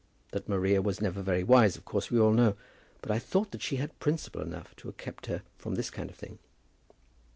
That 0.31 0.49
Maria 0.49 0.81
was 0.81 0.99
never 0.99 1.21
very 1.21 1.43
wise, 1.43 1.75
of 1.75 1.85
course 1.85 2.09
we 2.09 2.19
all 2.19 2.31
know; 2.33 2.55
but 3.03 3.11
I 3.11 3.19
thought 3.19 3.51
that 3.51 3.61
she 3.61 3.75
had 3.75 3.99
principle 3.99 4.41
enough 4.41 4.75
to 4.77 4.87
have 4.87 4.97
kept 4.97 5.27
her 5.27 5.43
from 5.59 5.75
this 5.75 5.91
kind 5.91 6.09
of 6.09 6.15
thing." 6.15 6.39